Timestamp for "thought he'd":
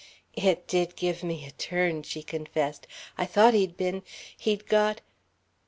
3.27-3.77